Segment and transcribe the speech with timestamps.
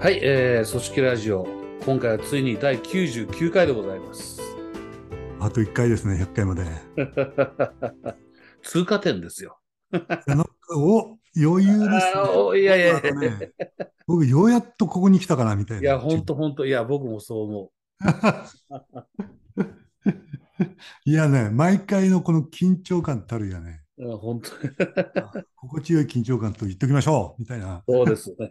[0.00, 1.46] はい、えー、組織ラジオ、
[1.84, 4.40] 今回はついに第99回でございます。
[5.38, 6.64] あと1回ですね、100回まで。
[8.64, 9.58] 通過点ですよ。
[10.74, 11.84] お余裕ですね
[12.60, 13.52] いやいやいやね
[14.06, 15.82] 僕、ようやっとここに来たかなみたいな。
[15.82, 17.70] いや、ほんとほんと、いや、僕もそう思
[21.04, 24.70] いやね、毎回のこの緊張感たるやね、本当 に。
[25.56, 28.50] 心地よい緊張感と言っときましょうみたいな、そうですね。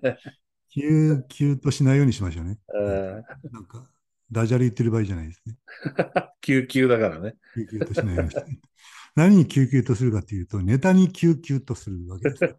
[0.71, 2.57] 急、急としないようにしましょうね。
[2.75, 3.83] えなんか、
[4.31, 5.55] ダジャレ言ってる場合じゃないですね。
[5.95, 7.35] ー、救急だからね。
[7.55, 8.45] 救急としないようにして。
[9.15, 12.57] 何に救急とするかというと、ネタに救急とするわけですよ。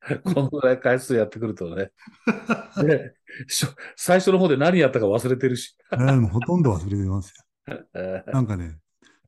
[0.24, 1.90] このぐらい回数やってくるとね。
[2.84, 3.14] ね
[3.96, 5.76] 最初の方で何やったか忘れてるし。
[5.90, 7.34] ほとんど忘れてます
[7.68, 7.84] よ。
[7.94, 8.78] えなんかね、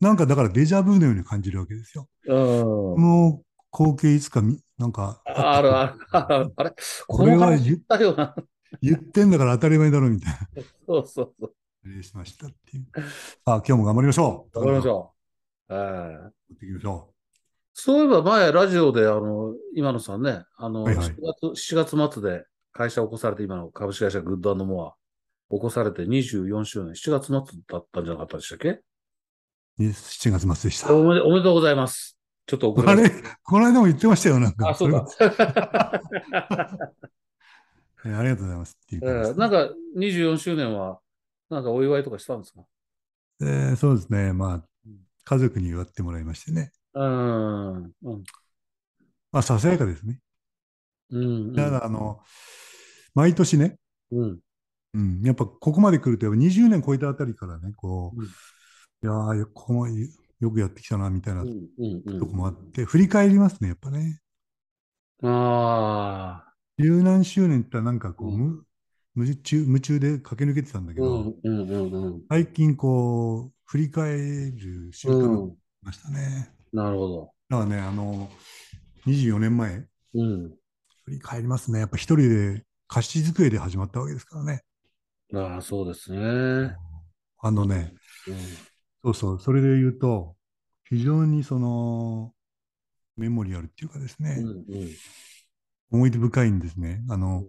[0.01, 2.09] なんかだからデジャブのように感じるわけですよ。
[2.27, 6.53] この光景いつかみ、なんかあるあるある。
[6.57, 6.71] あれ
[7.07, 8.35] ここれは言だよな。
[8.81, 10.39] 言ってんだから当たり前だろみたいな。
[10.87, 11.55] そうそうそう。
[11.85, 12.87] 失礼しましたっていう。
[12.95, 13.03] さ
[13.47, 14.59] あ、今日も頑張りましょう。
[14.59, 14.89] わかりましう。
[14.89, 15.15] ょ
[15.69, 15.75] う。
[15.75, 17.15] えーやっていきましょ
[17.75, 24.95] そういえば前、ラジオで、あの、今野さんね、あの、はいはい7月、7月末で会社を起こされて、今の株式会社グッドモア、
[25.51, 28.83] 起こされて24周年、7月末だったんじゃなかったでしたっけ？
[29.79, 29.83] う。
[29.83, 30.95] 7月末でした。
[30.95, 32.20] おめでおめでとうございます。
[32.51, 33.11] ちょっと遅れあれ？
[33.45, 34.65] この間も言ってましたよ、なんか。
[34.65, 34.71] た。
[34.71, 35.07] あ、そうだ。
[38.05, 41.01] えーありがとうございますっていうえーなんか、24周年は、
[41.49, 42.61] なんかお祝いとかしたんですか？
[43.43, 44.33] えーそうですね。
[44.33, 44.55] まあ
[44.87, 46.73] うん、家族に祝ってもらいましてね。
[46.95, 47.93] うーん。
[48.03, 48.25] うん。
[49.33, 50.19] まあ、ささやかですね。
[51.11, 51.55] うん。
[51.55, 52.21] ただ、あの、
[53.15, 53.77] 毎年ね、
[54.11, 54.41] うん。
[54.95, 58.35] うん、やっぱここまで来ると、やっぱ20年超えたあたりからね、こう、うん
[59.03, 60.09] いやー、ここまで
[60.41, 61.49] よくやってきたな、みたいなうん。
[61.49, 62.03] うん。
[62.05, 64.21] うんとこもあって、振り返りますね、やっぱね。
[65.23, 66.55] ああ。
[66.79, 68.67] 十何周年ってなんかこう、うん
[69.17, 71.35] む夢中夢中で駆け抜けてたんだけうど、ん。
[71.43, 71.69] うん。
[71.69, 71.93] うん。
[71.93, 72.23] うん。
[72.29, 74.17] 最近こう、振り返
[74.53, 76.51] る習慣がましたね。
[76.73, 77.33] なるほど。
[77.49, 78.31] だからね、あの、
[79.07, 79.85] 24年前、
[80.15, 80.51] うん。
[81.05, 81.81] 振り返りますね。
[81.81, 84.63] やっぱ一人で貸し机で始まったわけですからね。
[85.35, 86.19] ああ、そうですね。
[86.19, 86.77] うん。
[87.43, 87.95] あのね、
[89.03, 90.37] そうそう、それで言うと、
[90.85, 92.33] 非常にその、
[93.17, 94.49] メモリアルっていうかですね、うん。
[94.49, 94.65] うん。
[95.91, 97.03] 思い出深いんですね。
[97.09, 97.45] あの、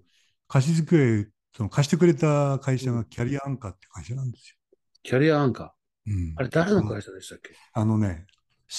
[0.47, 4.57] 貸し机、その貸してくれた会社がキャリアアンカーっていう会社なんです
[5.03, 5.73] キャリアアンカよ。
[6.07, 6.33] うんー。
[6.37, 7.51] あれ、誰の会社でしたっけ？
[7.73, 8.25] あのね、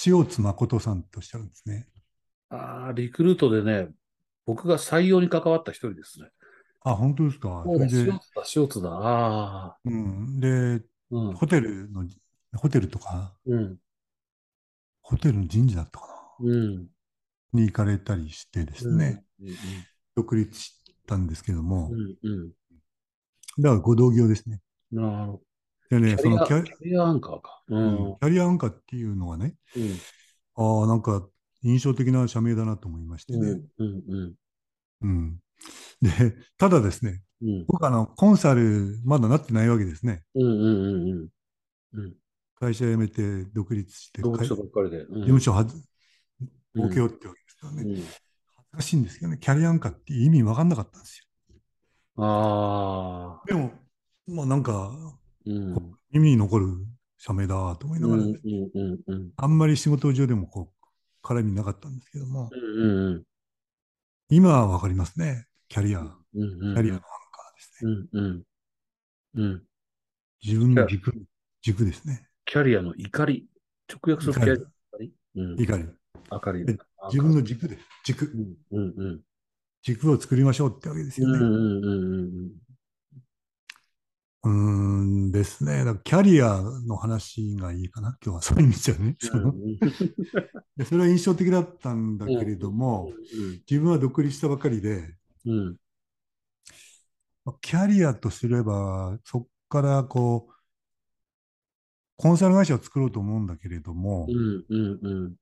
[0.06, 1.87] 塩津誠さんとおっしゃるんですね。
[2.49, 3.88] ああ、リクルートでね、
[4.44, 6.28] 僕が採用に関わった一人ですね。
[6.84, 7.65] あ、本当ですか？
[7.66, 8.21] 塩津だ、
[8.56, 8.91] 塩津だ。
[8.91, 9.78] ああ。
[9.84, 11.32] うん、で、うん。
[11.34, 12.06] ホテルの、
[12.56, 13.78] ホテルとか、うん。
[15.02, 16.06] ホテルの人事だったか
[16.40, 16.88] な、うん。
[17.52, 19.56] に行かれたりしてですね、うん。
[20.14, 22.16] 独立したんですけども、うん。
[22.22, 22.52] うん。
[23.58, 24.60] だからご同業ですね。
[24.92, 25.02] うん。
[25.02, 25.40] なるほ
[25.90, 26.22] でね、ど。
[26.22, 27.62] キャリア、そのキャリアアンカーか。
[27.68, 27.76] う。
[27.76, 29.98] うんんキャリアアンカーっていうのはね、うん。
[30.54, 31.28] ああ、なんか
[31.62, 33.38] 印象的な社名だなと思いましてね。
[33.38, 33.66] うん。
[33.78, 34.02] うん。
[34.08, 34.34] うん。
[35.02, 35.38] うん。
[36.00, 37.64] で、ただですね、うん。
[37.66, 40.22] 僕あの、コンサルまだなってないわけですね。
[40.34, 40.42] うん。
[40.42, 41.10] うん。
[41.10, 41.28] うん。
[41.94, 42.14] うん。
[42.62, 44.99] 会社辞めて独立して、動物会事所ばっかりで。
[44.99, 45.83] うん務所はず、うん
[46.75, 47.83] 設けようってわけですよね。
[47.83, 47.95] うん。
[47.97, 48.12] 恥ず
[48.77, 51.28] かしいんですけどね、キャリアアンカーって意味わかんなかったんです
[52.17, 52.25] よ。
[52.25, 53.47] ああ。
[53.47, 53.73] でも、
[54.27, 54.91] まあなんか、
[55.45, 55.93] うん。
[56.12, 56.69] 耳に残る
[57.19, 58.33] 社名だと思いなうん。
[58.33, 59.19] がら。
[59.37, 63.06] あんまり仕事上でもこう、絡みなかったんですけども、うん。
[63.06, 63.25] うん。
[64.31, 65.47] 今はわかりますね。
[65.69, 66.79] キャリア、キうん。
[66.79, 67.91] ャリアのアンカーですね。
[68.12, 68.44] うん。
[69.34, 69.43] うん。
[69.43, 69.62] うん。
[70.43, 71.12] 自分の軸、
[71.61, 72.27] 軸ですね。
[72.52, 73.46] キャリアの怒り。
[73.88, 75.12] 直訳するとキャリアの怒り？
[75.36, 75.62] うん。
[75.62, 75.84] 怒り。
[76.30, 76.78] 明かりで。
[77.10, 77.82] 自分の軸です。
[78.04, 78.30] 軸。
[78.70, 78.78] うん。
[78.78, 78.94] うん。
[78.94, 79.20] うん。
[79.82, 81.32] 軸を作りましょうってわけですうん。
[81.32, 81.46] よね。
[81.46, 81.84] うん。
[84.44, 84.50] うん。
[84.50, 85.78] うーんですね。
[85.78, 88.19] だからキャリアの話がいいかな。
[88.22, 89.16] 今日は そういう意味じゃね。
[89.19, 89.55] その
[90.76, 93.14] でそれは印象的だったんだけれども、
[93.70, 95.16] 自分は独立したばかりで、
[95.46, 95.76] うん。
[97.62, 100.52] キャリアとすれば、そこからこう、
[102.22, 104.64] コンサル会社を作ろうと思うんだけれども、うん。
[104.69, 104.98] うん。
[105.02, 105.34] うん。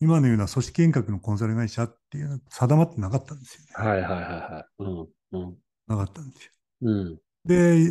[0.00, 3.90] 今のような組織変革のコンサル会社っていうのは定まってなかったんですよね。
[3.90, 4.82] はいはいはいはい。
[4.82, 5.08] うん。
[5.32, 5.56] うん。
[5.88, 6.52] なかったんですよ。
[6.80, 7.20] うん。
[7.44, 7.82] で、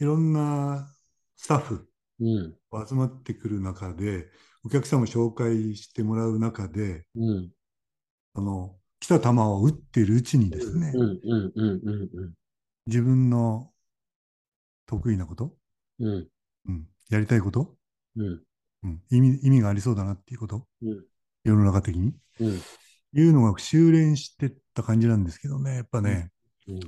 [0.00, 0.92] いろんな
[1.36, 1.88] スタッフ
[2.18, 2.56] うん。
[2.88, 4.26] 集まってくる中で、
[4.64, 7.50] お客さんを紹介してもらう中で、うん。
[8.34, 10.92] あの、来た球を打っているうちにですね。
[12.86, 13.70] 自分の
[14.86, 15.54] 得意なこと、
[16.00, 16.28] うん。
[16.66, 17.76] うん、やりたいこと、
[18.16, 18.42] うん。
[18.82, 21.04] うん、意味、意味がありそうだなっていうこと、うん。
[21.44, 22.60] 世の中的に、うん。
[23.12, 26.30] いうのが修練してった感じなんですけどね、やっぱね、
[26.68, 26.80] うん。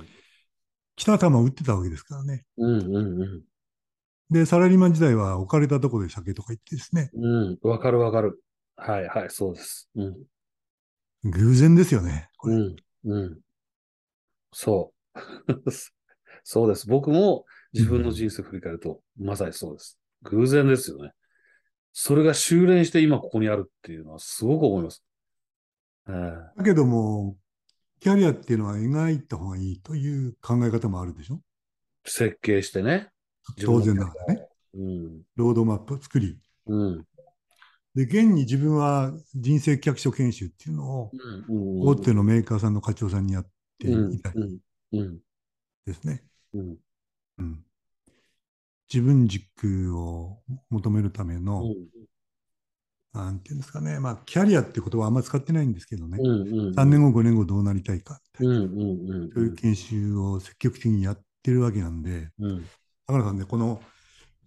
[0.95, 2.45] 北玉を打ってたわけですからね。
[2.57, 3.43] うんうんうん。
[4.29, 7.57] で、サラリーマン時代は置かれたところで酒とか行ってですね、うん。
[7.61, 8.41] わかるわかる。
[8.75, 9.89] はいはい、そうです。
[9.95, 10.15] うん。
[11.25, 12.29] 偶然ですよね。
[12.37, 12.75] これうん。
[13.05, 13.39] うん。
[14.51, 15.21] そう。
[16.43, 16.87] そうです。
[16.87, 19.99] 僕も自分の人生を振り返ると、まさにそうです。
[20.23, 21.11] 偶然ですよね。
[21.91, 25.03] それが修練して今ここにあるっていうのはすごく思います。
[26.09, 27.37] ええだけども、
[27.99, 31.39] キャリアっていうのは描いた方がいいという考え方もあるでしょ？
[32.05, 33.09] 設計してね。
[33.63, 34.47] 当然ながらね。
[34.73, 35.21] うん。
[35.35, 36.37] ロードマップを作り。
[36.65, 37.05] うん。
[37.95, 41.11] で、現に自分は人生企画書研修っていうのを
[41.47, 41.81] うん。
[41.87, 43.47] 大手のメーカーさんの課長さんにやっ
[43.77, 44.61] てうんいたり。
[45.85, 46.23] ですね。
[46.53, 46.77] うん。
[47.39, 47.65] うん、
[48.91, 52.03] 自分軸を求めるための、うん。
[53.13, 56.73] なんていうんですかね、まあ、キャリアって言葉はあんま使ってないんですけどね、うん。
[56.73, 58.47] 3年後、5年後どうなりたいか、うん。
[58.47, 59.09] うん。
[59.09, 59.29] うん。
[59.31, 62.65] そういう研修を積極的にやってるわけなんで、うん。
[63.05, 63.81] 高野さんね、この、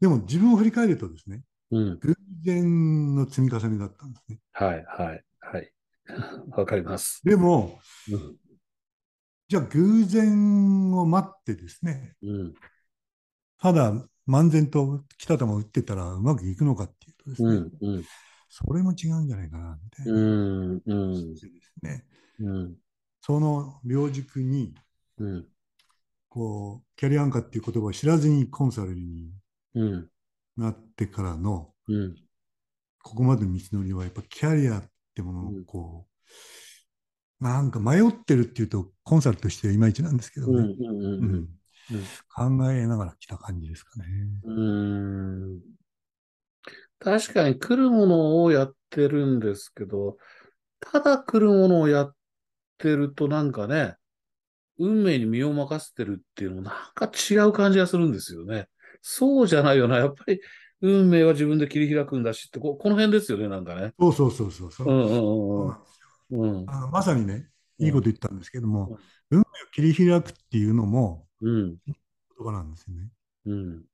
[0.01, 1.99] でも自分を振り返るとですね、うん。
[2.01, 4.39] 偶然の積み重ねだったんですね。
[4.53, 4.85] はい。
[4.89, 5.25] はい。
[5.41, 5.73] はい。
[6.57, 7.21] わかります。
[7.25, 7.79] でも、
[8.11, 8.37] うん。
[9.49, 12.55] じゃあ偶然を待ってですね、うん。
[13.59, 13.93] ただ
[14.29, 17.95] 漫然と来た球を打ってたらうまくいくのかっていうとですね、うん。
[17.97, 18.05] うん。
[18.49, 20.13] それも違うんじゃないかな、みたいな。
[20.13, 20.83] うん。
[20.85, 21.35] うん。
[21.35, 21.47] です
[21.83, 22.05] ね。
[22.41, 22.77] うん。
[23.21, 24.75] その両軸に、
[25.19, 25.47] うん。
[26.29, 29.33] こう、キャリアアンカーっていう言葉を知らずにコンサルに
[29.75, 30.11] うん。
[30.57, 32.17] なってからの、うん。
[33.03, 34.85] ここまでの道のりは、やっぱキャリアっ
[35.15, 36.07] てものうんをこ
[37.41, 40.69] う、なんか迷ってるっていうと、コンサルとしてはいまいちなんですけどうん。
[40.69, 41.49] ね。
[42.35, 44.07] 考えながら来た感じですかね。
[44.45, 45.61] うん。
[46.99, 50.17] 確かに来るものをやってるんですけど、
[50.81, 52.15] ただ来るものをやっ
[52.79, 53.97] てるとなんかね、
[54.79, 58.69] 運命に身を任せてるっていうのもなんか違う感じがするんですよね。
[59.03, 59.99] そうじゃないよな。
[59.99, 60.41] やっぱり
[60.81, 63.95] 運命は自分で切り開くんだしって、ここの辺ですよね、なんかね。
[63.99, 65.77] そうそうそうそうそう
[66.31, 66.47] う。
[66.47, 67.49] んまさにね、
[67.79, 68.99] いいこと言ったんですけども、うん
[69.29, 71.77] 運命を切り開くっていうのもうん。
[71.87, 71.95] 言
[72.39, 73.11] 葉なんですよね。
[73.47, 73.85] うん。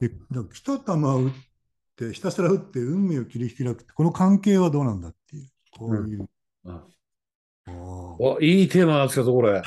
[0.00, 1.32] で、だから来た球を打っ
[1.96, 5.48] て、ひたすら打って運命を切り開くって、この関係はどうなんだっていう、
[5.78, 6.28] こういう。
[6.64, 6.84] あ
[7.68, 9.62] おーおいいテーマなんですけど、これ。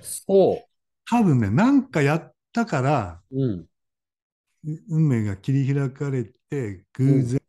[0.00, 0.64] そ
[1.08, 3.42] 多分ね、なんかやったから、う。
[3.42, 3.66] うん。
[4.88, 7.40] 運命が切り開かれて、偶然を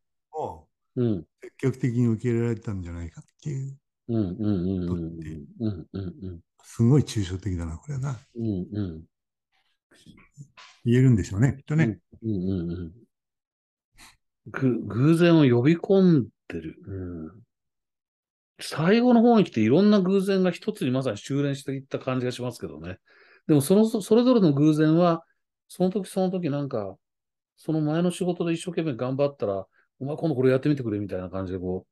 [0.96, 1.26] うん。
[1.42, 3.78] 積極的に受け入れられたんじゃないかっていう、
[4.10, 5.20] うんうんうんうん
[5.60, 8.20] うんうんうんすごい抽象的だな、これはな。
[8.36, 9.04] うんうん
[10.86, 12.00] 言えるんでしょうね、きっとね。
[12.24, 12.92] うんうんうん
[14.52, 16.76] ぐ偶然を呼び込んでる。
[16.86, 17.50] うん
[18.62, 22.98] 最後の方に来ていろんな偶然が一つにまさに修練していった感じがしますけどね。
[23.48, 25.24] でもその、それぞれの偶然は、
[25.70, 26.96] その時その時なんか、
[27.56, 29.66] その前の仕事で一生懸命頑張ったら、
[30.00, 31.86] お前今度これやってみてくれみたいな感じでこ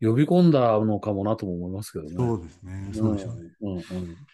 [0.00, 2.14] う、呼び込んだのかもなとも思いますけどね。
[2.16, 2.90] そうですね。
[2.92, 3.50] そうでしょうね。
[3.60, 3.82] うんうん。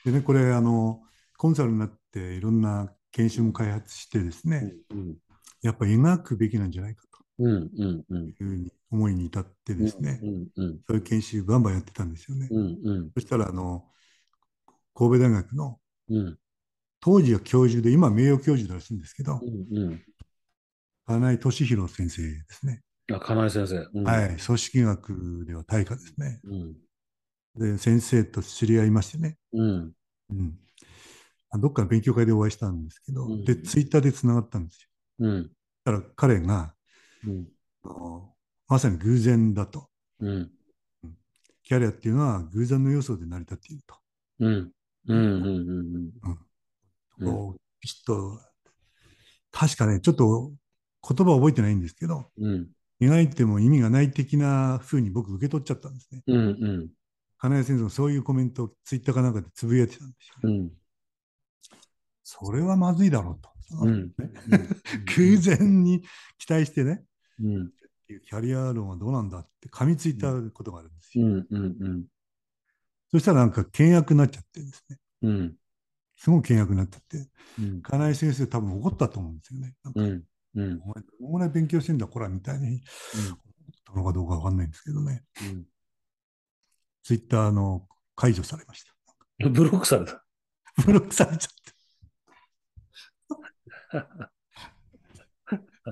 [0.04, 1.02] でね、これ、あの、
[1.36, 5.16] コンサルになっていろんな研修も開発してですね、うん
[5.60, 7.02] やっぱ描くべきなんじゃないか
[7.40, 8.32] うんうんうん。
[8.32, 12.48] というふうに思いに至ってですね、うんうんそういう研修バンバンやってたんですよね。
[12.50, 13.10] うんうん。
[13.14, 13.84] そしたら、あの、
[14.94, 15.78] 神戸大学の
[16.10, 16.38] うん。
[17.00, 20.02] 当時は教授で、今名誉教授らしいんですけど、うんうん
[21.08, 22.82] 金井俊弘先生ですね。
[23.10, 23.76] あ、金井先生。
[23.94, 24.04] うん。
[24.04, 26.38] はい、組織学では大家ですね。
[26.44, 26.76] うん。
[27.56, 29.92] で、先生と知り合いましてね、うん。
[30.28, 30.58] うん、
[31.48, 33.44] あどっかの勉強会でお会いしたんですけど、うん。
[33.46, 34.88] で、ツイッターでつながったんですよ。
[35.20, 35.50] うん。
[35.84, 36.74] だから彼が、
[37.26, 37.48] うん。
[38.68, 39.88] まさに偶然だと。
[40.20, 40.50] うん。
[41.62, 43.96] キャリアっていうのは偶然の要素で成り立っていると。
[44.40, 44.72] うん。
[45.06, 45.16] うん。
[45.16, 45.46] うん。
[45.46, 46.12] うん。
[47.20, 47.32] うん。
[47.32, 48.38] こうピシッと、
[49.50, 50.52] 確かね、ちょっと
[51.08, 52.68] 言葉は覚えてないんですけど、うん
[53.00, 56.22] 描いても意味がない的な風に僕受け取っちゃったんですね。
[56.26, 56.88] うんうん
[57.38, 60.34] 金井先生もそういうコメントをツイッターかなんかでつぶやいてたんですよ。
[60.42, 60.70] うん
[62.24, 63.50] それはまずいだろうと。
[63.84, 64.12] うん
[65.16, 66.02] 偶然に
[66.38, 67.04] 期待してね、
[67.40, 67.72] うん
[68.08, 71.26] キャリア論はどうなんだって噛みついたことがあるんですよ。
[71.26, 72.04] うんうんうん
[73.10, 74.98] そしたらなんか険悪になっちゃってですね。
[75.22, 75.56] うん
[76.16, 79.76] すごく険悪になっちゃって、うん金井先生多分怒ったと思うんですよね。
[79.84, 80.24] なんかうん
[80.58, 83.38] うんお前どのぐらい勉強してんだ、こらみたいに思っ
[83.86, 85.24] たのかどうかわかんないんですけどね。
[87.04, 87.86] ツイッターの
[88.16, 88.92] 解除されました。
[89.46, 90.24] うんブロックされた？
[90.84, 91.68] ブロックされちゃって。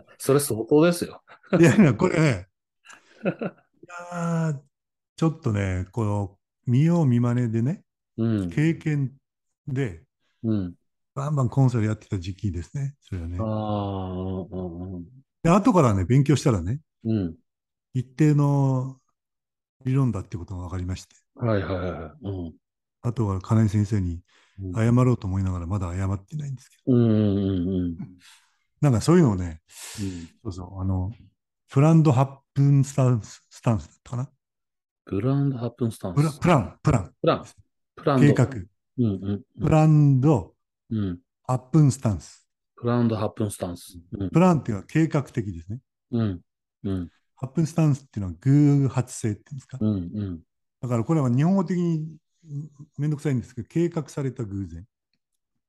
[0.19, 1.23] それ相当ですよ。
[1.59, 2.49] いやいや、これね、
[3.25, 4.61] やー
[5.17, 7.85] ちょっとね、この見よう見まねでね、
[8.17, 8.51] うん。
[8.51, 9.13] 経験
[9.67, 10.03] で
[10.43, 10.75] うん。
[11.17, 13.43] バンバンコンサルやってた時期ですね、それはねあ。
[13.43, 15.05] あ、うん。
[15.43, 17.35] で、後からね、勉強したらね、うん。
[17.95, 18.99] 一定の
[19.87, 22.29] 理論だってことが分かりまして、はいはいはい。
[22.29, 22.53] うん。
[23.01, 24.21] あとは金井先生に
[24.61, 27.97] うん謝ろうと思いながらまだ謝ってないんですけど、うんうんうん
[28.83, 29.63] なんかそういうのをね、
[29.99, 30.29] うん。
[30.43, 31.11] そうそう、あの、
[31.71, 34.31] プランド8分スタンススタンスだったかな
[35.07, 36.17] グランドハップンスタンス。
[36.17, 37.45] プラプラン、プラン、プラン。
[37.97, 38.27] プランド。
[38.27, 38.51] 計画。
[38.99, 40.56] うんうんプランド
[40.91, 40.99] うん。
[40.99, 41.19] うん。
[41.49, 42.47] 8分スタンス。
[42.77, 43.99] プランドハップンスタンス。
[44.13, 45.81] うんプランっていうのは計画的ですね。
[46.13, 46.41] うん。
[46.85, 47.11] うん。
[47.41, 49.79] 8分スタンスっていうのは偶発性っていうんですか？
[49.81, 50.41] うんうん。
[50.81, 52.17] だからこれは日本語的に
[52.49, 54.85] うんめんどくさいんですけど、計画された偶然。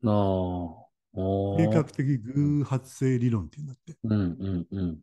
[0.05, 1.17] ああ。
[1.57, 3.97] 計画的偶発性理論っていうんだって。
[4.03, 4.99] うんうんうん。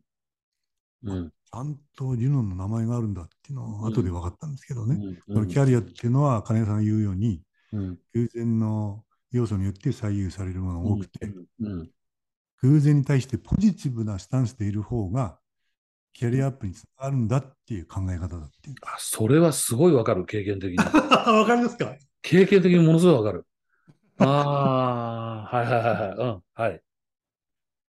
[1.03, 1.29] うん。
[1.29, 4.97] ちゃんと理論の名前があるんだっていうのは後で分かったんですけどね。
[5.27, 7.41] キャリアっていうのは金谷さんが言うように
[7.73, 7.97] うん。
[8.13, 9.04] 偶然の
[9.37, 11.89] 要素によって左右されるものが多くて、うん。
[12.61, 15.39] 偶然に対してポジティブなスタンスでいる方が
[16.13, 18.75] キャリアアップにつながるんだっていう考え方だっていう。
[18.83, 20.77] あ、それはすごいわかる、経験的に。
[20.79, 21.95] わかりますか？
[22.21, 23.45] 経験的にものすごいわかる。
[24.19, 26.17] ああ、はいはいはいはい。
[26.17, 26.43] うん。
[26.53, 26.81] はい。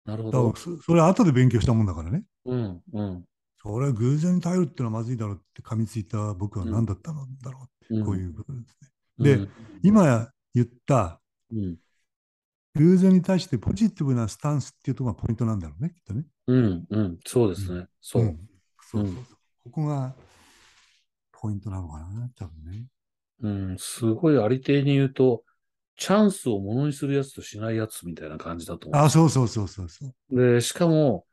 [0.04, 0.56] なるほど。
[0.56, 2.25] そそれは後で勉強したもんだからね。
[2.44, 3.25] うんうん。
[3.61, 8.76] それは偶然に頼るってのはまずいだろうって噛みついた僕は何だったのだろうって、うんこういうことです
[9.18, 9.25] ね。
[9.25, 9.50] でうん
[9.82, 11.21] 今言った
[11.52, 11.76] うん。
[12.75, 16.25] 偶然に対してポジティブなスタンスっていうところがポイントなんだろうね、きっとね。
[16.47, 17.18] うんうん。
[17.26, 17.87] そうですね。
[18.00, 18.25] そう。
[18.25, 18.38] ん
[18.80, 19.06] そう
[19.64, 20.14] ここが
[21.32, 22.87] ポイントなのかな、多分ね。
[23.42, 23.76] うん。
[23.78, 25.44] すごいありていに言うと、
[25.97, 29.02] チャンスをものにするやつとしないやつみたいな感じだと思う。
[29.02, 30.54] あ、そうそうそうそうそう。
[30.54, 31.26] で、しかも、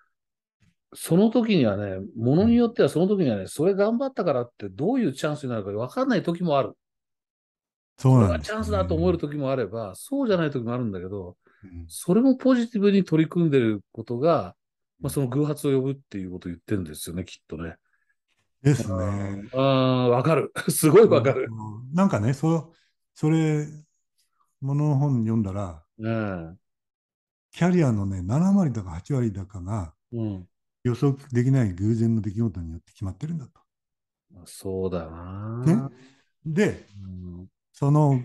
[0.94, 6.74] その時にはね、ものによってはその時にはね、それ頑張ったからってどういうチャンスになるか分かんない時もある。
[8.00, 14.56] そうなんね、がチャンスだと思える時もあれば、そうじゃない時もあるんだけど、うんそれもポジティブに取り組んでることが、
[15.02, 17.76] まあ、その偶発を呼ぶっていうことを言ってるんですよね、きっとね。
[18.62, 19.44] ですね。
[19.54, 20.54] ああ、わかる。
[20.70, 21.50] すごいわかる。
[21.52, 22.74] うんなんかね、そ
[23.14, 23.68] それ、
[24.62, 26.60] ものの本読んだら、うん。
[27.52, 30.48] キャリアのね、7割だか8割だかがうん。
[30.84, 33.60] 予測できない偶然の出来事によって決まってるんだと。
[34.46, 35.64] そうだな。
[35.66, 35.96] ね
[36.46, 37.48] で、うん
[37.80, 38.22] その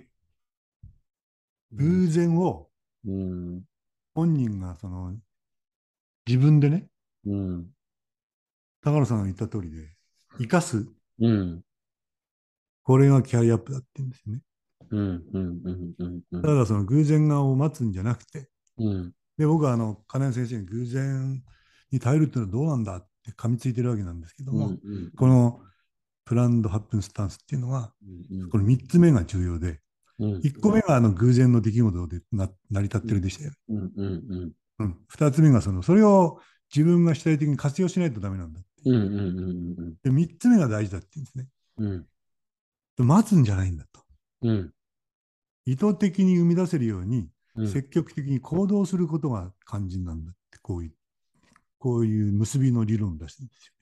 [1.70, 2.68] 偶然を
[3.06, 3.62] うん。
[4.12, 5.14] 本人がその
[6.26, 6.88] 自分でね、
[7.24, 7.66] うん。
[8.82, 9.94] 高野さんが言った通りで、
[10.38, 10.88] 生かす、
[11.20, 11.62] うん。
[12.82, 14.40] これがキャリアアップだって言うんですよね。
[16.42, 19.12] ただその偶然がを待つんじゃなくて、うん。
[19.38, 21.44] で僕はあの金谷先生に偶然
[21.92, 25.12] に頼るっていうのはどうなんだって噛みついてるわけなんですけども、うん。
[25.16, 25.60] この
[26.24, 27.92] プランドハップンスタンスっていうのは、
[28.32, 28.50] うん。
[28.50, 29.80] これ3つ目が重要で、
[30.18, 30.40] うん。
[30.40, 33.52] 1個目があの偶然の出来事でな成り立ってるでしたよ。
[33.68, 33.76] うん。
[33.76, 33.92] うん。
[33.96, 34.06] う
[34.46, 34.52] ん。
[34.78, 36.40] うん、2つ目がその、それを
[36.74, 38.60] 自分が主体的に活用しないとダメなんだ。
[38.86, 38.94] うん。
[38.94, 39.02] うん。
[39.02, 39.94] うん。
[40.02, 41.48] で、3つ目が大事だって言うんですね。
[41.78, 42.06] うん。
[42.96, 44.00] で待つんじゃないんだと。
[44.42, 44.70] うん。
[45.66, 47.68] 意図的に生み出せるように、うん。
[47.68, 50.92] 積極的に行動することが肝心なんだって、こういう、
[51.78, 53.73] こういう結びの理論を出してるんですよ。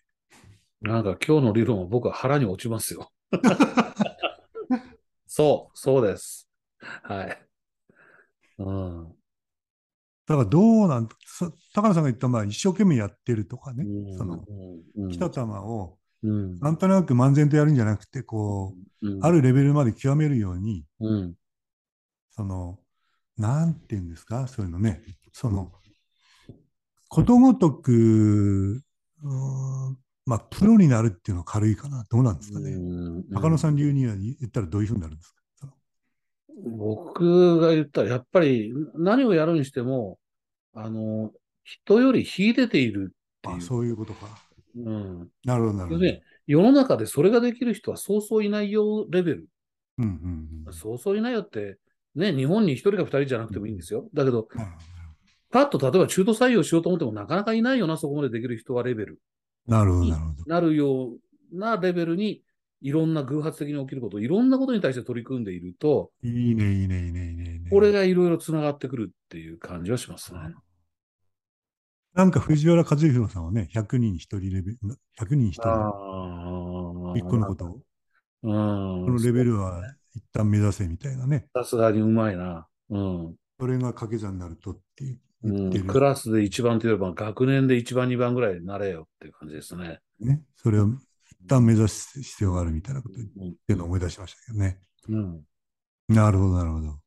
[0.83, 3.11] なんか今日の理論は僕は腹に落ちますよ。
[5.27, 6.49] そう、そうです。
[7.05, 7.47] はい。
[8.59, 9.13] うん。
[10.27, 14.45] だからどうなんそ高野さんが言ったまあ一生懸命やってるとかね、うんその
[14.97, 21.35] うん来た球をうんなんとなく漫然とやるんじゃなくてこう、うんあるレベルまで極めるようにうん
[22.31, 22.79] その
[23.37, 25.73] なんていうんですかそういうのねその
[27.09, 28.81] ことごとく
[30.27, 35.69] まあプロになるっていうのは軽いかなどうなんですかね、うん高野さん流には言ったらどういうふうになるんですか？
[36.65, 40.19] 僕が言ったら、やっぱり何をやるにしても、
[40.75, 41.33] あの、
[41.65, 43.57] 人より秀でているっていう。
[43.57, 44.29] あそういうことか
[44.77, 45.29] うん。
[45.45, 46.07] なるほどなるほど、
[46.47, 49.49] 世の中でそれができる人はそうそういないよレベル。
[49.99, 51.79] うんうんうんそうそういないよって、
[52.15, 54.09] ね、日本に一人か二人じゃなくてもいいんですよ。
[54.15, 54.47] だけど、
[55.51, 59.21] パッと例えば中途採用しようと思ってもなかなかいないよな、そこまでできる人はレベル。
[59.67, 61.11] なるほどなるほどなるよ
[61.53, 62.43] うなレベルに、
[62.81, 70.41] いろんな偶発的に起きること、いろんなことに対して取り組んでいると、いいねいいねいいねいいねこれがいろいろつながってくるっていう感じはしますね。
[72.15, 74.79] なんか藤原和弘さんはね、100人に1人レベル、
[75.19, 77.15] 100人に1人。
[77.17, 77.69] 一個のことを、
[78.43, 78.51] うん。
[79.07, 79.83] このレベルは
[80.15, 82.67] 一旦目指せみたいなね、さすがにうまいな。
[82.91, 83.35] うん。
[83.59, 90.01] それが掛け算になるとってう言ってる、ん、クラスで一番といえば、学年で一番、二番ぐらいになれよっていう感じですね。
[90.21, 90.43] ね。
[90.57, 90.99] それを言っ
[91.47, 94.79] 旦目指す必要があるみたいなこと言っうんてるのを思い出しましたけどね。
[95.09, 95.41] うん
[96.09, 96.99] なるほど、なるほど。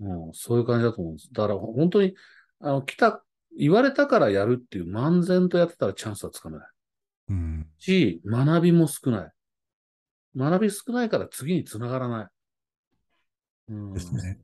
[0.00, 1.28] うん、そういう感じだと思うんです。
[1.32, 2.14] だから本当に、
[2.60, 3.24] あの、来た、
[3.56, 6.68] 言われたからやるっていう漫然とやってたらチャンスはつかめない。
[7.30, 7.66] うん。
[7.78, 9.32] し、学びも少ない。
[10.36, 12.26] 学び少ないから次につながらない。
[13.68, 14.38] うん、ですね。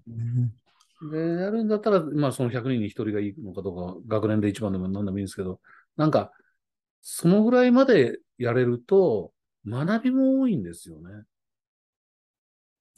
[1.02, 5.60] で、やるんだったら、まあその100人に1人がいいのかどうか、学年で一番でも何でもいいんですけど、
[5.96, 6.32] なんか、
[7.00, 9.32] そのぐらいまでやれると、
[9.66, 11.24] 学びも多いんですよね。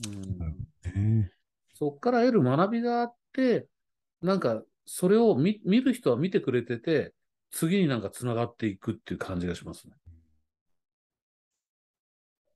[0.07, 1.33] うん、ね
[1.75, 3.69] そっから得る学びがあって、
[4.21, 7.15] なんか、それを見見る人は見てくれてて、
[7.51, 9.95] 次になんか繋がっていくっていう感じがしますね。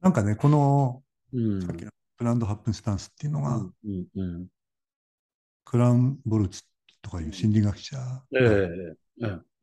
[0.00, 1.62] なんかね、この、うん。
[1.62, 4.46] さっきのグランドハップンスタンスっていうのが、うん、うん、うん。
[5.66, 6.62] クランボルツ
[7.02, 8.23] とかいう心理学者が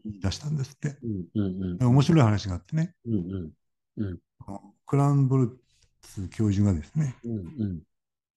[0.05, 0.97] 出したんですって。
[1.01, 1.87] うん、うん、うん。
[1.87, 3.51] 面白い話があってね、うん、
[3.97, 4.19] うん。
[4.85, 5.57] クランボル
[6.01, 7.81] ツ教授がですね、うん、うん。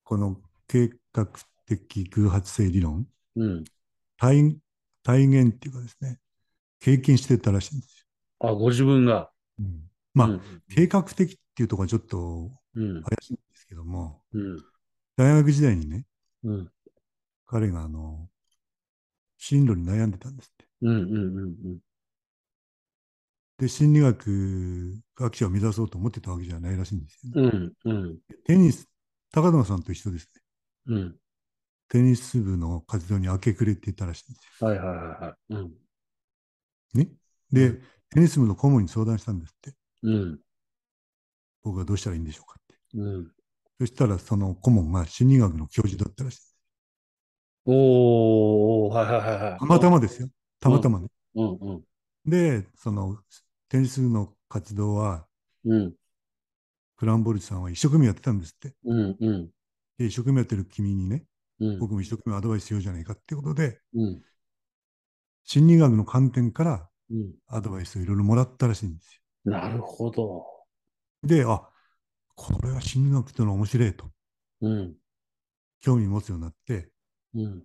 [0.04, 0.37] この
[0.68, 1.28] 計画
[1.66, 3.64] 的偶発性理論、うん。
[4.16, 4.56] 体
[5.02, 6.20] 体現っていうかですね、
[6.80, 8.06] 経験してたらしいんです
[8.38, 9.12] あ、ご自分が。
[9.12, 9.30] よ。
[10.14, 10.40] まあ、うん、
[10.75, 14.58] 計画的っていうところはちょっとうん、怪しいんですけども、うん、
[15.16, 16.04] 大学時代にね、
[16.44, 16.70] うん、
[17.46, 18.28] 彼があの、
[19.38, 20.66] 進路に悩んでたんですって。
[20.82, 21.78] うん、うん、うん。
[23.58, 27.72] で、心理学学者を目指そうと思ってたわけじゃないらしいんですよね。
[27.84, 28.88] うん、うん、テニス、
[29.32, 30.28] 高野さんと一緒です
[30.86, 30.94] ね。
[30.96, 31.16] うん。
[31.88, 35.34] テニス部の活動に明け暮れていたらしいんですはいはいはいはい。
[35.50, 35.70] うん、よ。
[36.94, 37.10] ね？
[37.52, 39.76] で、うんテニス部の顧問に相談したんですって。
[40.04, 40.38] うん、
[41.64, 42.76] 僕はどうしたらいいんでしょうかって。
[42.94, 43.32] うん。
[43.80, 46.55] そしたら、その顧問が心理学の教授だったらしい。
[47.66, 49.59] おー、はいはいはいはい。
[49.59, 50.29] たまたまですよ。
[50.61, 51.09] たまたまね。
[51.35, 51.85] うん、うん、
[52.24, 53.18] で、その
[53.68, 55.26] テニス部の活動は、
[55.64, 55.94] うん、
[56.96, 58.74] クランボルツさんは一生懸命やってたんですって。
[58.85, 59.50] うん、うん、
[59.98, 61.24] で、一生懸命やってる君にね、
[61.61, 64.22] うん、僕も一生懸命アドバイスしようじゃないかっていうことで、うん、
[65.44, 67.35] 心理学の観点からうん。
[67.48, 70.22] アドバイスをいろいろもらったらしいんですなるほど。
[70.22, 70.46] よ。
[71.22, 71.62] で、あ、
[72.35, 74.07] これは心理学ってのは面白いと、
[74.61, 74.94] うん、
[75.81, 76.90] 興味持つようになって、
[77.37, 77.62] うん。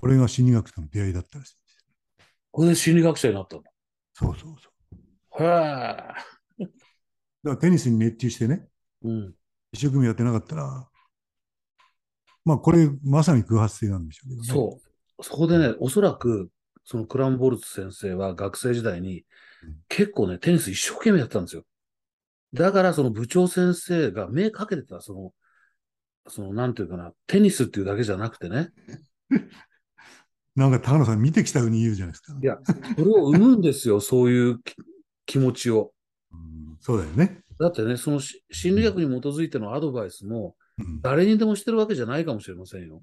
[0.00, 2.26] これが心理学との出会いだったらしいんですよ。
[2.50, 3.70] これで心理学者になったんだ。
[4.14, 4.70] そうそうそ
[5.40, 5.42] う。
[5.42, 5.48] へえ。
[5.48, 6.68] だか
[7.44, 8.66] らテニスに熱中してね、
[9.02, 9.34] うん、
[9.72, 10.88] 一生懸命やってなかったら、
[12.44, 14.48] まあこれまさに空発性なんでしょうけどね。
[14.48, 14.80] そ
[15.18, 15.24] う。
[15.24, 16.50] そこでね、おそらく、
[16.84, 19.24] そのクランボルツ先生は学生時代に
[19.62, 21.64] うん結構ね、テニス一生懸命やってたんですよ。
[22.54, 25.32] だからその部長先生が目かけてた、その、
[26.28, 28.70] その、なんていうかな、テニスっていうだけじゃなくてね、
[30.58, 32.36] なんか高野さん見てきたように言うじゃないですか。
[32.42, 32.58] いや、
[32.96, 34.74] それを生むんですよ、 そういうき
[35.24, 35.92] 気持ちを。
[36.32, 37.42] うんそうだよね。
[37.60, 43.02] だってね、そのし心理学に基づいてのアドバイスも、うん誰にでもしてるわけじゃないかもしれませんよ。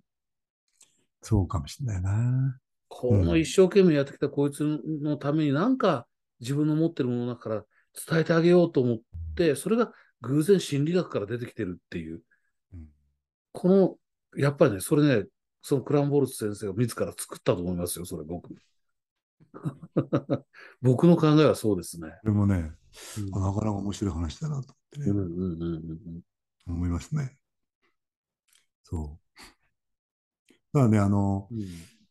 [1.22, 2.60] そうかもしれないな。
[2.88, 6.08] この一生懸命やってきたこいつのためになんか
[6.40, 7.66] 自分の持ってるものの中から
[8.10, 9.00] 伝えてあげようと思っ
[9.36, 12.22] て、それが偶然心理学から出てきてるっていう。
[13.56, 13.96] うんこの、
[14.42, 15.26] やっぱりね、それね、
[15.62, 18.56] そのクランボルツ先生が自ら作ったと思いますよ、それ僕。
[20.82, 22.20] 僕の考えはそうですね。
[22.24, 22.74] でもね、
[23.18, 26.22] うんあなかなか面白い話だなと思ってね、うんうんうんうん
[26.68, 27.38] 思いますね。
[28.84, 30.54] そう。
[30.74, 31.66] だからね、あの、うん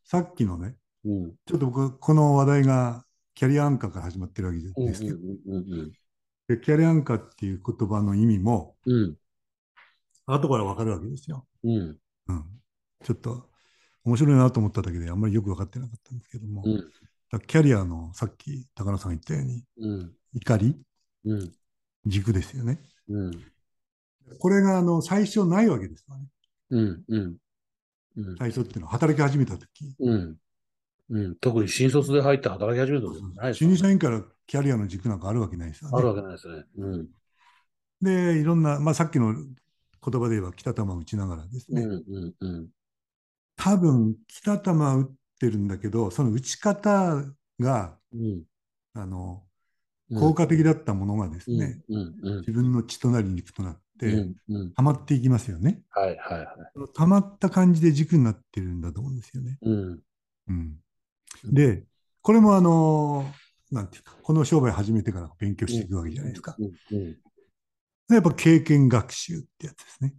[0.04, 5.18] さっきのね、うんちょっと僕、この話題がキャリアアンカーから始まってるわけうんですけど、
[6.60, 9.16] キャリアアンカーっていう言葉の意味も、うん
[10.26, 11.46] 後からわかるわけですよ。
[11.64, 12.44] うんうん。
[13.02, 13.48] ちょっと
[14.04, 16.90] 面白いなと思っただけであんまりよく分かってなかったんですけども、うん
[17.48, 20.76] キャリアのさっき高野さんが言ったように、うん怒り、
[21.24, 21.52] うん
[22.06, 22.78] 軸ですよね。
[23.08, 23.30] うん
[24.38, 26.26] これがあの最初ないわけですよね。
[26.70, 27.36] うんうん
[28.16, 29.96] うん最初っていうのは働き始めたとき。
[29.98, 30.36] うん
[31.10, 35.98] うん特に新卒で入って働き始めた時ないです新入社員からキャリアの軸なんかあるわけないですよね。
[35.98, 36.64] あるわけないですね。
[36.78, 37.08] うん
[38.00, 39.34] で、いろんな、まあ、さっきの
[40.04, 42.68] 言葉で言えば北玉打ちながらですね、うんうんうん。
[43.56, 47.22] 多分北玉打ってるんだけど、その打ち方
[47.60, 48.42] がうん。
[48.94, 49.42] あの
[50.10, 50.20] うん。
[50.20, 54.72] 効果的だったものがですね、うんうん自分の血となり肉となっうて、んうん。
[54.74, 55.82] 溜まっていきますよね。
[55.90, 56.46] はいはいはい。
[56.94, 59.58] 溜まった感じで軸になってるんだと思うんですよね。
[59.62, 60.00] うん。
[60.48, 60.78] うん、
[61.44, 61.84] で、
[62.20, 63.24] これもあの、
[63.70, 66.54] なんていうか、この商売始めてから勉強していくわけじゃないですか。
[66.58, 67.16] うんうん
[68.10, 70.14] やっぱ経験学習ってやつですね。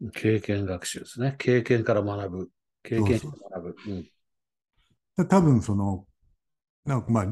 [0.00, 1.36] うん経験学習ですね。
[1.38, 2.50] 経験から学ぶ。
[2.82, 3.92] 経験かそうそうら学ぶ。
[3.92, 4.06] うん。
[5.16, 6.06] だ多分その、
[6.84, 7.26] なんかまあ、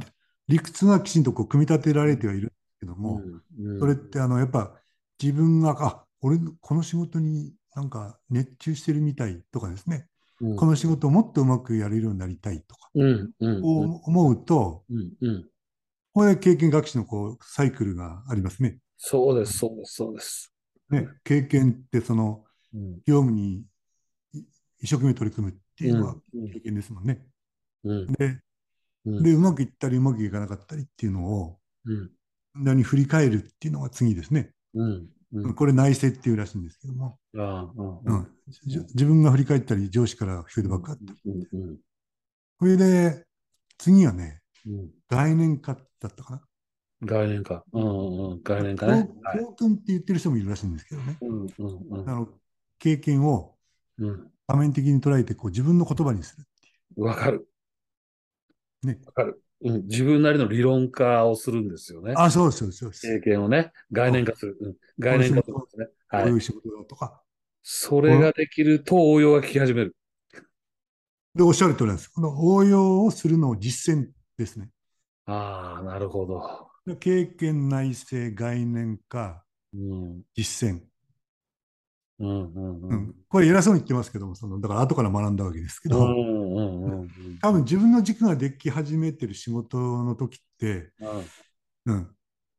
[0.49, 3.69] 理屈がきちんとこう組み立てられてはいるんですけども、うん。
[3.69, 3.81] うん。
[3.81, 4.75] それってあのやっぱ
[5.23, 10.09] 自分が、あ俺、この仕事になんか熱中してるみたいとかですね、
[10.41, 10.57] うん。
[10.57, 13.31] この仕事をもっとうまくやれるようになりたいとか、うん。
[13.41, 13.95] うん。
[14.05, 15.13] 思うと、うん。
[15.21, 15.51] うん。
[16.15, 18.79] これ経験学習のこうサイクルがありますね。
[19.07, 20.51] そうです、そうです、そうです。
[20.89, 22.95] ね経験ってそのうん。
[23.07, 23.65] 業務に
[24.33, 24.43] い
[24.81, 27.25] 一生懸命取り組むっていうのはうん経験ですもんね。
[27.85, 28.07] うん。
[28.13, 28.41] で、
[29.05, 29.23] うん。
[29.23, 32.11] でうまくいったりうまくいかなかったりっていうのをうん。
[32.55, 34.53] 何振り返るっていうのが次ですね。
[34.75, 35.55] うんうん。
[35.55, 41.21] これ内省っていうらしいんですけども、うあん、じ自分が振り返ったり上司からフィードバックあったり。
[41.53, 41.73] うんう。
[41.73, 41.79] ん。
[42.59, 43.27] それで
[43.77, 44.91] 次はね、うん。
[45.11, 46.43] 概念化だったかな。
[47.05, 47.65] 概念化。
[47.73, 49.09] うんうんうん概念化ね。
[49.23, 51.17] はい教訓って言ってる人もいるらしいんですけどね。
[51.21, 51.49] うんうん
[52.01, 52.29] うんあの
[52.79, 53.55] 経験を
[53.99, 57.49] うん画面的に捉えてこう自分の言葉にするっていわかる。
[58.83, 58.87] う。
[58.87, 58.99] ね。
[59.07, 59.41] わかる。
[59.63, 62.13] うん、自分なりの理論化をするんですよね。
[62.17, 63.01] あ、そうです、そうですそうです。
[63.03, 64.59] 経験をね、概念化する。
[64.61, 65.87] うん、概念化するんですね。
[66.11, 66.31] こはい。
[66.31, 67.23] ういう仕事だとか。
[67.63, 69.97] それができると応用が効き始める。
[71.35, 72.09] で、おっしゃる通りなんです。
[72.09, 74.69] この応用をするのを実践ですね。
[75.25, 76.69] ああ、なるほど。
[76.87, 79.43] で経験、内省、概念化、
[79.73, 80.83] うん、実践。
[82.21, 82.87] うん、うん、う。
[82.87, 87.09] うんん、これ偉そうに言ってますけども、そのだから後から学んだわけですけど、うん、うん、うん。
[87.41, 90.93] 多分自分の軸ができ始めてる仕事の時って、
[91.87, 92.11] うん、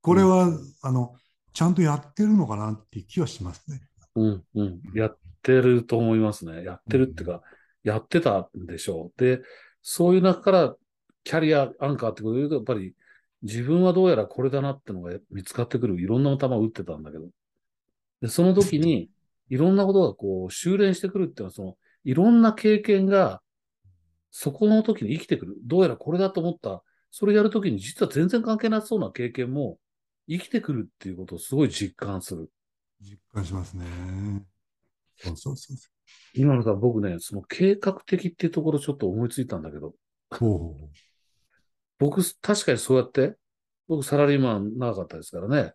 [0.01, 0.49] これは、
[0.81, 1.15] あの
[1.53, 3.81] ちゃんとやってるのかなっていう気はしますね。
[4.15, 4.81] うん、うん。
[4.93, 6.65] やってると思いますね。
[6.65, 7.41] やってるっていうか、
[7.83, 9.19] やってたんでしょう。
[9.19, 9.41] で、
[9.81, 10.75] そういう中から、
[11.23, 12.93] キャリアアンカーってことで言うと、やっぱり、
[13.45, 16.01] 自分はどうやらこれだなってのが見つかってくる。
[16.01, 17.27] いろんな球を打ってたんだけど。
[18.21, 19.11] で、その時に、
[19.49, 23.43] いろんなことがこう、修練してくるっていうのは、その、いろんな経験が、
[24.31, 25.57] そこの時に生きてくる。
[25.63, 26.83] どうやらこれだと思った。
[27.11, 29.77] それやるときに実は全然関係なさそうな経験も
[30.27, 32.51] 生きてくるっていうことをすごい実感する。
[32.99, 33.85] 実感しますね。
[35.17, 35.89] そうそうそうそ
[36.33, 39.95] 今のさ、僕ね、その計画的っていうところちょっと思いついたんだけど、う。
[40.35, 40.89] ほう
[41.99, 43.35] 僕、確かにそうやって、
[43.87, 45.73] 僕サラリーマン長かったですからね、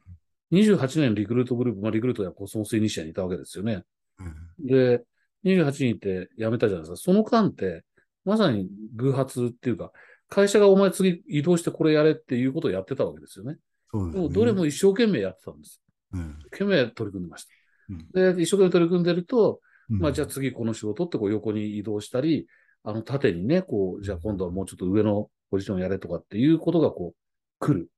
[0.53, 3.85] 28年リクルートグループ、まあリクルートやコスモスイニシアにいたわけですよね。
[4.19, 5.03] うんで、
[5.45, 6.97] 28人って辞めたじゃないですか。
[6.97, 7.85] その間って、
[8.25, 9.93] まさに偶発っていうか、
[10.29, 13.55] 会社がお前次移動してこれやれっていうことをやってたわけですよね。
[13.55, 13.59] で
[13.91, 14.13] すね。
[14.13, 15.81] でもどれも一生懸命やってたんです。
[16.13, 17.51] うん、懸命取り組んでました。
[17.91, 22.47] うんで、一生懸命取り組んでると、うんまあ、じゃあ次この仕事ってこう横に移動したり、
[22.85, 27.17] あの縦にね、こう、じゃあ今度はもうちょっと上のポジションやれとかっていうことがこう、
[27.59, 27.91] 来る。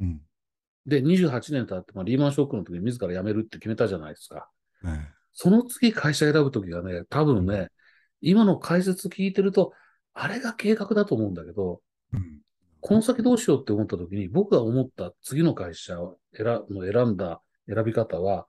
[0.00, 0.20] うん
[0.86, 4.48] で、28年経って、まあ、リーマンショックの時に自ら辞めるって決めたじゃないですか。
[4.84, 7.70] えその次会社選ぶ時がね、多分ね、
[8.20, 9.72] 今の解説聞いてると、
[10.14, 11.82] あれが計画だと思うんだけど、
[12.14, 12.40] えうん
[12.86, 18.46] この先どうしようって思った時に、僕が思った次の会社を選の選んだ選び方は、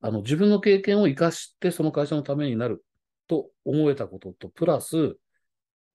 [0.00, 2.82] あの、自分の経験を活かしてその会社のためになる
[3.28, 5.18] と思えたことと、プラス、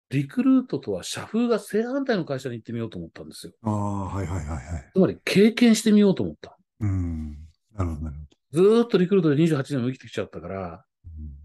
[0.09, 3.53] リクルートとは社風が正反対の会社に行ってみようと思ったんですよ。
[3.63, 4.91] ああ、はいはいはいはい。
[4.93, 6.57] つまり経験してみようと思った。
[6.79, 7.37] うん。
[7.75, 10.83] なるほど、なるほずーっとリクルートで28年も生きてきちゃったから、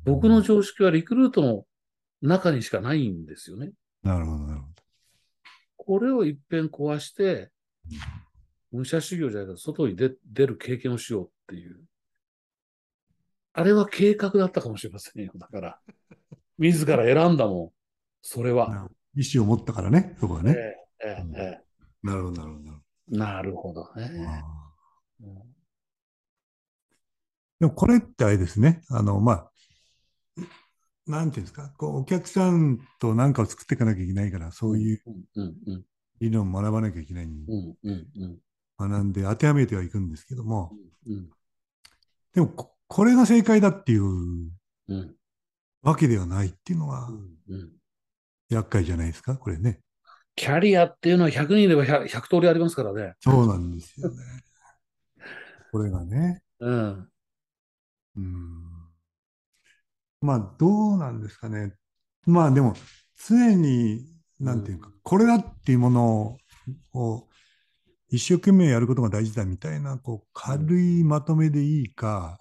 [0.04, 0.14] ど。
[0.14, 1.64] 僕の常識はリクルートの
[2.22, 3.72] 中にしかないんですよね。
[4.02, 4.66] なるほど、なるほ
[5.76, 7.50] これを一遍壊して、
[8.72, 11.84] 武者修行じゃないけど、外に出出る経験をしようっていう。
[13.52, 15.32] あれは計画だったかもしれませんよ。
[15.36, 15.78] だから、
[16.56, 17.83] 自ら選んだもん。
[18.26, 18.56] それど。
[18.56, 18.68] は。
[18.68, 20.52] な意思を持ったからね、そこはね。
[20.52, 21.64] えええええ
[22.02, 23.94] なるほど、なるほどなるほど。
[23.96, 24.10] ね。
[25.20, 25.54] うん
[27.60, 28.82] でもこれってあれですね。
[28.90, 29.50] あの、まあ、
[31.06, 35.02] なんていうんですか、こう、お客さんと何かを作っていかなきゃいけないから、そういう
[35.36, 35.84] うんうん
[36.20, 40.72] 理論を学ばなきゃいけないんでうんうんうん学んで当てはめてはいくんですけども、
[41.06, 41.30] うん
[42.34, 44.04] でもこ、これが正解だっていう
[44.88, 45.14] うん
[45.82, 47.72] わけではないっていうのがうんうん
[48.50, 49.80] 厄介じゃないですか、これね。
[50.36, 53.14] キャリアっていうのは100人いれば 100, 100通りありますからね。
[53.20, 54.16] そうなんですよね。
[55.70, 56.42] これがね。
[56.60, 57.08] うん。
[58.16, 58.64] うん。
[60.20, 61.74] まあ、どうなんですかね。
[62.26, 62.74] まあ、でも、
[63.28, 64.06] 常に、
[64.40, 66.38] なんていうか、これだっていうもの
[66.92, 67.28] を
[68.08, 72.38] 一生懸命やることが大事だみたいな、こう、軽いまとめでいいか、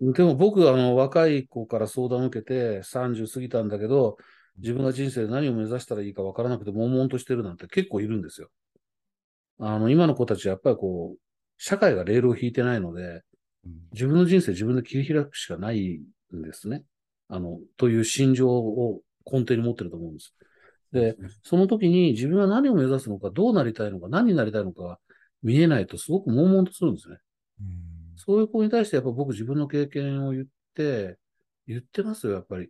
[0.00, 4.16] でも僕、あの、若い子から相談を受けて30過ぎたんだけど、
[4.58, 8.48] 自分が人生で何を目指したらいいか分からなくて悶々としてるなんて結構いるんですよ。
[9.58, 11.18] あの、今の子たちはやっぱりこう、
[11.56, 16.00] 社会がレールを引いてないので、うん自分の人生自分で切り開くしかない
[16.34, 16.84] んですね。
[17.28, 20.34] あの、という心情を根底に持ってると思うんです。
[20.92, 24.98] で、その時に自分は何を目指すのか、どうなりたいのか、何になりたいのかが
[25.42, 27.16] 見えないとすごく悶々とするんですね。
[27.60, 27.97] うん
[28.28, 31.16] そういう子に対してやっぱ僕自分の経験を言って、
[31.66, 32.68] 言ってますよ、やっぱり。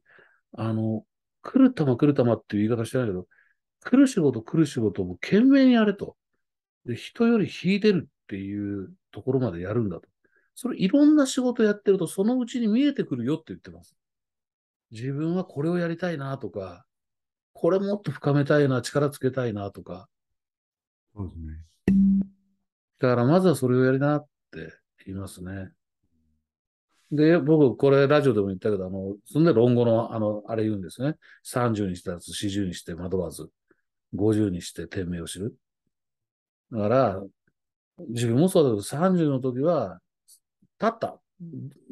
[0.53, 1.05] あの、
[1.43, 3.27] 来る玉来る玉っていう言い方してないけど、
[3.83, 6.17] 来る仕事来る仕事を懸命にやれと。
[6.87, 10.09] で、人より引いてるっていうところまでやるんだと。
[10.55, 13.97] それいろんな仕事やってるとそのうちに見えてくるよって言ってます。
[14.93, 16.87] 自分はこれをやりたいなとか、
[17.53, 20.09] これもっと深めたいな、力つけたいなとか。
[21.17, 21.65] そうですね。
[23.01, 24.69] だからまずはそれをやりなって言
[25.11, 25.71] いますね。
[27.11, 31.15] で、僕、これラジオでも言ったけど、あの、そんで論語の、あの、あれ言うんですね。
[31.45, 33.49] 30にしたやつ、40にして惑わず、
[34.15, 35.57] 50にして天命を知る。
[36.71, 37.23] だから、
[38.09, 40.01] 自分もそうだけど、30の時は、
[40.81, 41.21] 立った。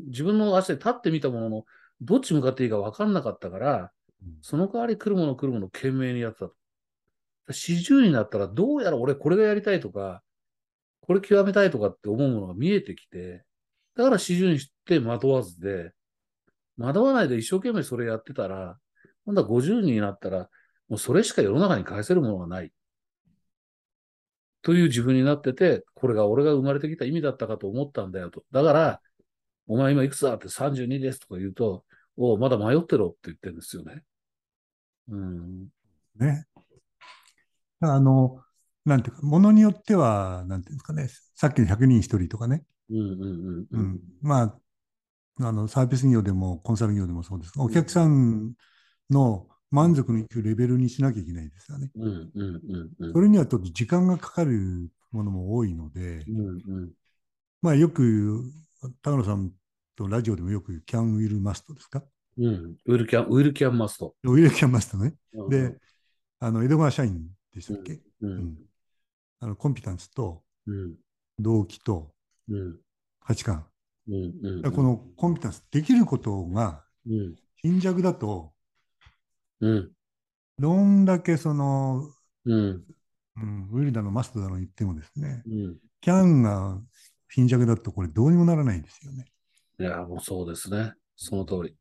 [0.08, 1.64] 自分の足で立ってみたものの、
[2.02, 3.92] どっち向かっていいか分かんなかったから、
[4.42, 6.54] その代わり来るもの来るもの懸命にやってたと。
[7.48, 10.22] 40になったら、どうやら俺これがやりたいとか、
[11.06, 13.44] これ極めたいとかって思うものが見えてきて、
[13.94, 15.92] だから40にして惑わずで、
[16.76, 18.76] 惑わないで一生懸命それやってたら、
[19.24, 20.50] 今度は50になったら、
[20.88, 22.72] もうそれしか世の中に返せるものがない。
[24.62, 28.44] という自分になってて、これが俺が生まれてきた意味だったかと思ったんだよと。
[28.50, 29.00] だから、
[29.68, 31.84] お前今いくつだって32ですとか言うと、
[32.16, 34.02] おまだ迷ってろって言ってるんですよね。
[35.08, 35.68] うん。
[36.16, 36.46] ね。
[37.80, 38.42] あの、
[38.86, 43.80] なんていうか、ものによっては、なんていうんですかね、さっきの100人1人とかね、うんうんうんううん。
[43.94, 48.54] ん、まあ、あの、サービス業でもコンサル業でもそうですが、お客さん
[49.10, 51.90] の満足のいくレベルにしなきゃいけないですよね。
[51.96, 53.12] うんうんうんうん。
[53.12, 56.92] それにはちょっと時間がかかるものも多いので、うんうん。
[57.60, 58.44] まあよく、
[59.02, 59.50] 高野さん
[59.96, 62.04] とラジオでもよく、キャンウィルマストですか？
[62.38, 62.76] うん。
[62.86, 64.14] ウィルキャン、ウィルキャンマスト。
[64.22, 65.14] ウィルキャンマストね。
[65.34, 65.76] うんで、
[66.38, 68.32] あの、江戸川社員でしたっけ、ううん。
[68.38, 68.56] ん
[69.40, 70.94] あのコンピタンスとうん
[71.38, 72.12] 動機と
[72.48, 72.76] うん
[73.20, 73.66] 価値観。
[74.08, 78.52] うこのコンピタンス、できることがうん貧弱だと、
[79.60, 79.90] うん
[80.58, 82.08] どんだけその、
[82.44, 82.84] うん
[83.36, 86.80] うん、ウィルだのマストだの言ってもですね、うんキャンが
[87.28, 89.24] 貧弱だとこれどうにもならないんですよね。
[89.78, 90.92] いや、もうそうですね。
[91.16, 91.76] その通り。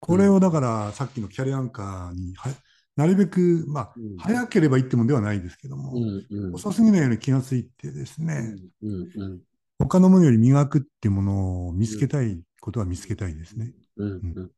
[0.00, 2.50] これをだからさっきのキャリアアンカーには
[2.96, 9.40] なるべく、まあ、うん早ければいいってもんではないですけども、うんうん遅すぎないように気がついてですうね、んうんうん
[9.78, 13.72] 他のものより磨くっていうものを見つけたいことは見つけたいですね。
[13.96, 14.50] うんうん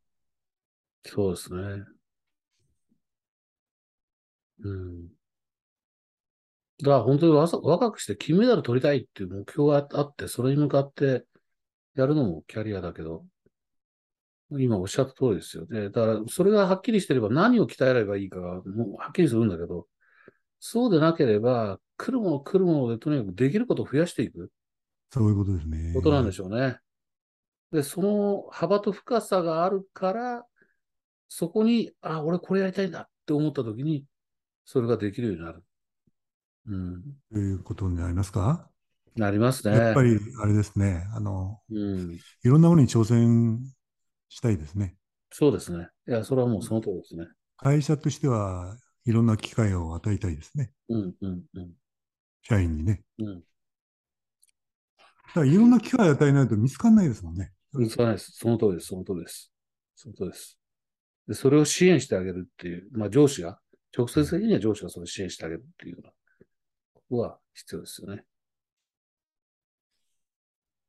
[1.06, 1.84] そうですね。
[4.62, 5.08] うん。
[6.82, 11.24] だから本当に若くして金メダル取りたいっていう目標があって、それに向かって
[11.94, 13.24] やるのもキャリアだけど、
[14.50, 15.84] 今おっしゃった通りですよね。
[15.84, 19.86] だからそれがはっきりしてれば何を鍛えればいいかがもうはっきりするんだけど、
[20.60, 24.50] そうでなければ、来るもの来るものでとにかくできることを増やしていく
[25.10, 25.92] そういうことですね。
[25.94, 26.78] ことなんでしょうね。
[27.70, 30.44] で、その幅と深さがあるから、
[31.28, 34.04] そこに、あ、俺これやりたいんだって思ったときに、
[34.64, 35.62] それができるようになる。
[36.66, 37.02] うん。
[37.32, 38.68] ということになりますか、
[39.16, 39.76] なりますね。
[39.76, 42.18] やっぱりあれですね、あの、うん。
[42.42, 43.60] いろんなものに挑戦
[44.34, 44.96] したいですね。
[45.30, 45.88] そうですね。
[46.08, 47.28] いや、それはもうその通りですね。
[47.56, 50.72] 会社としてはいろんな機会を与えたいですね。
[50.88, 51.70] うん、うん、うん。
[52.42, 53.04] 社員にね。
[53.20, 53.26] うん。
[53.36, 53.44] だ
[55.34, 57.52] からいろんな機会を与えないと見つかんないですもんね。
[57.74, 58.32] うん、そうないです。
[58.32, 58.86] その通りです。
[58.88, 59.52] その通りです。
[59.94, 60.58] その通りです。
[61.28, 63.60] で、それを支援してあげるっていう、まあ上司が、
[63.96, 66.12] 直接的には上司がそれを支援してあげるっていうような
[66.92, 68.24] ことが必要ですよね。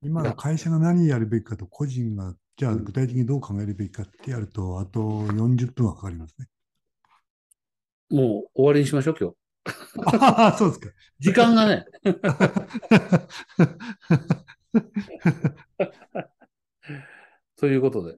[0.01, 4.99] 今の会社が何やるべきかと個人が、じゃあ具体的にどう考えるべきかってやると、あと
[5.33, 6.47] 40分はかかりますね。
[8.09, 9.35] もう終わりにしましょう、今日。
[10.05, 10.89] ああ、そうですか。
[11.19, 11.85] 時間がね、
[17.57, 18.17] ということで、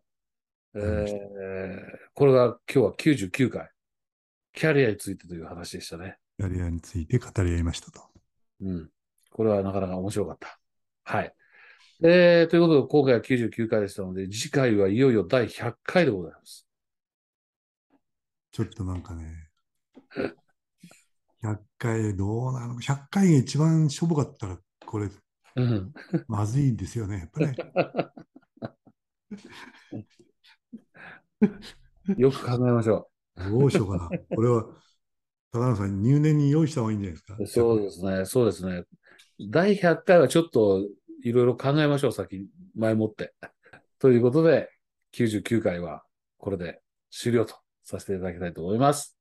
[0.75, 1.81] えー
[2.13, 3.69] これが今日は99回、
[4.53, 6.17] キャリアについてという話でしたね。
[6.39, 8.01] キャリアについて語り合いましたと。
[8.61, 8.89] うん。
[9.31, 10.59] これはなかなか面白かった。
[11.03, 11.33] はい。
[12.03, 16.67] えーということで、今回は99回でしたので、次回はいよいよ第100回でございます。
[18.51, 19.49] ちょっとなんかね、
[21.41, 22.75] 100回どうなの？
[22.75, 25.09] か、100回が一番しょぼかったら、これ、
[25.55, 25.91] うん。
[26.27, 27.55] まずいですよね、やっぱね。
[32.17, 34.09] よく考えましょどうしようかな。
[34.35, 34.65] これは、
[35.51, 37.33] 高野さん、入念に用意した方がいいんじゃないですか？
[37.39, 37.47] う。
[37.47, 38.25] そうですね。
[38.25, 38.83] そうですね。
[39.49, 40.87] 第100回はちょっと
[41.23, 43.33] いろいろ考えましょう、先、前もって。
[43.99, 44.69] ということで、
[45.13, 46.03] 99回は
[46.37, 49.17] これで終了とさせていただきたいと思います。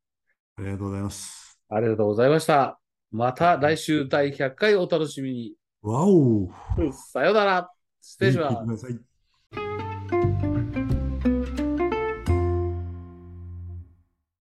[0.56, 1.58] ありがとうございます。
[1.68, 2.80] ありがとうございました。
[3.10, 5.54] また来週第100回お楽しみに。
[5.82, 6.48] わお
[6.92, 7.70] さようなら。
[8.00, 9.15] 失礼します。